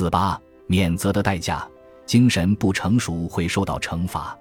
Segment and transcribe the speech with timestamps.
[0.00, 1.68] 四八免责的代价，
[2.06, 4.34] 精神不成熟会受到惩罚。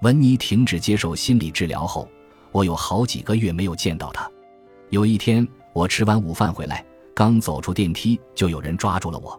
[0.00, 2.08] 文尼停止接受心理治疗后，
[2.52, 4.26] 我有好几个月没有见到他。
[4.88, 6.82] 有一天，我吃完午饭回来，
[7.14, 9.38] 刚走出电梯，就有人抓住了我。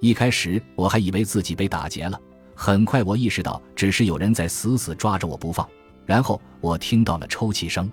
[0.00, 2.18] 一开始我还以为自己被打劫了，
[2.54, 5.68] 很快我意识到只是有人在死死抓着我不放。
[6.06, 7.92] 然后我听到了抽泣声，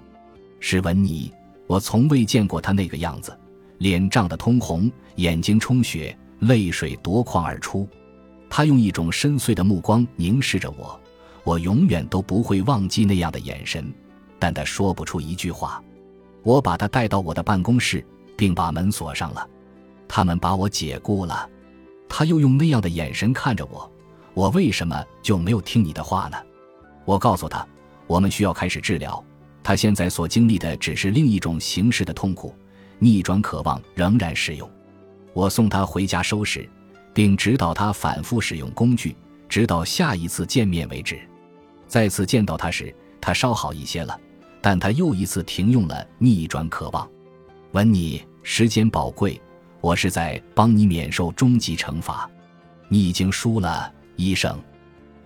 [0.62, 1.30] 是文尼。
[1.68, 3.38] 我从未见过他那个样子，
[3.80, 7.88] 脸涨得通红，眼睛充血，泪水夺眶而出。
[8.50, 11.00] 他用一种深邃的目光凝视着我，
[11.44, 13.92] 我永远都不会忘记那样的眼神。
[14.38, 15.82] 但他说不出一句话。
[16.44, 19.48] 我把他带到我的办公室，并把门锁上了。
[20.08, 21.50] 他们把我解雇了。
[22.10, 23.90] 他又用那样的眼神看着我。
[24.34, 26.38] 我为什么就没有听你的话呢？
[27.06, 27.66] 我告诉他。
[28.08, 29.24] 我们需要开始治疗。
[29.64, 32.54] 他现在所经历的只是另一种形式的痛苦，
[33.00, 34.70] 逆转渴望仍然适用。
[35.34, 36.70] 我送他回家收拾，
[37.14, 39.16] 并指导他反复使用工具，
[39.48, 41.20] 直到下一次见面为止。
[41.88, 44.20] 再次见到他时，他稍好一些了，
[44.62, 47.10] 但他又一次停用了逆转渴望。
[47.72, 49.42] 文尼，时间宝贵，
[49.80, 52.30] 我是在帮你免受终极惩罚。
[52.88, 54.60] 你已经输了，医生。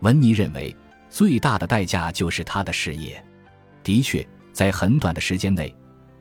[0.01, 0.75] 文尼认为。
[1.07, 3.23] 最大的代价就是他的事业。
[3.83, 5.73] 的确，在很短的时间内，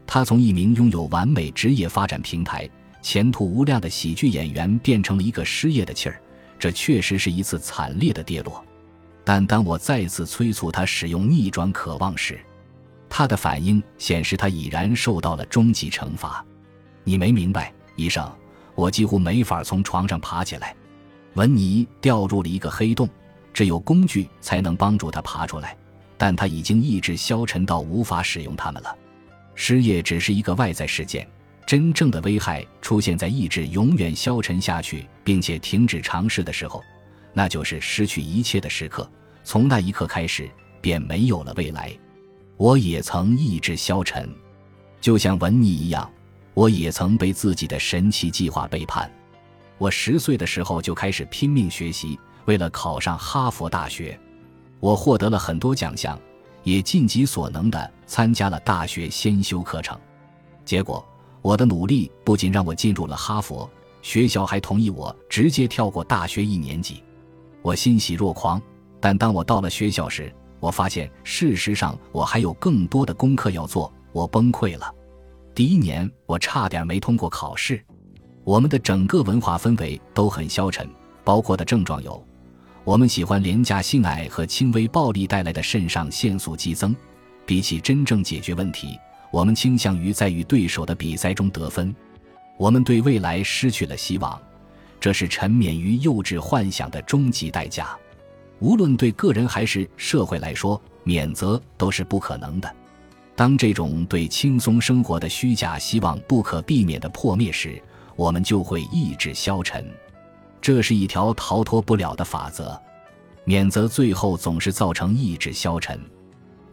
[0.06, 2.70] 他从一名拥有完美职业发展平台、
[3.04, 6.18] 前途无量的喜剧演员变成了一个失业的气儿。
[6.58, 8.64] 这确实是一次惨烈的跌落。
[9.22, 12.40] 但当我再次催促他使用逆转渴望时，
[13.10, 16.42] 他的反应显示他已然受到了终极惩罚。
[17.04, 18.26] 你没明白，医生，
[18.74, 20.74] 我几乎没法从床上爬起来。
[21.34, 23.06] 文尼掉入了一个黑洞。
[23.52, 25.76] 只有工具才能帮助他爬出来，
[26.16, 28.96] 但他已经意志消沉到无法使用它们了。
[29.54, 31.24] 失业只是一个外在事件，
[31.66, 36.82] 真正的危害出现在意志永远消沉下去，并且停止尝试的时候，
[37.32, 39.08] 那就是失去一切的时刻。
[39.42, 41.90] 从那一刻开始，便没有了未来。
[42.56, 44.28] 我也曾意志消沉，
[45.00, 46.10] 就像文尼一样，
[46.54, 49.10] 我也曾被自己的神奇计划背叛。
[49.76, 52.18] 我十岁的时候就开始拼命学习。
[52.44, 54.18] 为了考上哈佛大学，
[54.78, 56.20] 我获得了很多奖项，
[56.62, 59.98] 也尽己所能地参加了大学先修课程。
[60.62, 61.02] 结果，
[61.44, 67.04] 我的努力不仅让我进入了哈佛学校，还同意我直接跳过大学一年级。
[67.60, 68.60] 我欣喜若狂。
[68.98, 73.92] 但当我到了学校时，我发现事实上我还有更多的功课要做。
[74.10, 74.90] 我崩溃了。
[75.54, 77.84] 第一年，我差点没通过考试。
[78.42, 80.88] 我们的整个文化氛围都很消沉，
[81.24, 82.26] 包括的症状有。
[82.84, 86.96] 我们喜欢廉价性爱和轻微暴力带来的肾上腺素激增，
[87.44, 88.98] 比起真正解决问题，
[89.34, 91.92] 我们倾向于在与对手的比赛中得分。
[92.56, 94.40] 我们对未来失去了希望，
[95.00, 97.98] 这是沉湎于幼稚幻想的终极代价。
[98.60, 102.72] 无论对个人还是社会来说，免责都是不可能的。
[103.34, 107.82] 当这种对轻松生活的虚假希望不可避免地破灭时，
[108.14, 109.84] 我们就会意志消沉。
[110.62, 112.80] 这是一条逃脱不了的法则，
[113.42, 116.00] 免责最后总是造成意志消沉。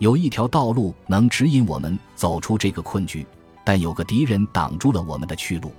[0.02, 3.24] 有一条道路能指引我们走出这个困局，
[3.64, 5.72] 但有个敌人挡住了我们的去路。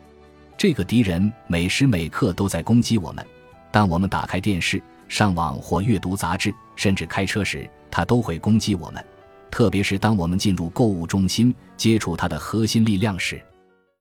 [0.57, 3.27] 这个敌人每时每刻都在攻击我们。
[3.73, 9.05] 当我们打开电视、上网或阅读杂志，甚至开车时，他都会攻击我们。
[9.51, 13.43] 特别是当我们进入购物中心，接触他的核心力量时。